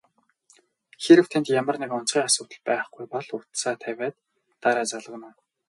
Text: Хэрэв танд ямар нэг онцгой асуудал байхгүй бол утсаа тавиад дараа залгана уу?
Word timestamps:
Хэрэв 1.03 1.27
танд 1.31 1.47
ямар 1.61 1.75
нэг 1.81 1.91
онцгой 1.97 2.23
асуудал 2.25 2.61
байхгүй 2.67 3.05
бол 3.13 3.27
утсаа 3.37 3.75
тавиад 3.83 4.15
дараа 4.63 4.85
залгана 4.91 5.29
уу? 5.33 5.41